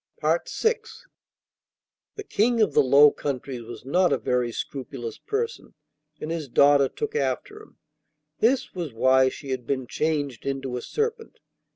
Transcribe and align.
VI 0.19 0.39
The 2.15 2.23
King 2.23 2.59
of 2.59 2.73
the 2.73 2.81
Low 2.81 3.11
Countries 3.11 3.61
was 3.61 3.85
not 3.85 4.11
a 4.11 4.17
very 4.17 4.51
scrupulous 4.51 5.19
person, 5.19 5.75
and 6.19 6.31
his 6.31 6.47
daughter 6.49 6.89
took 6.89 7.15
after 7.15 7.61
him. 7.61 7.77
This 8.39 8.73
was 8.73 8.93
why 8.95 9.29
she 9.29 9.51
had 9.51 9.67
been 9.67 9.85
changed 9.85 10.43
into 10.43 10.75
a 10.75 10.81
serpent. 10.81 11.37